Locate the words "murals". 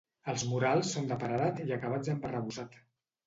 0.53-0.93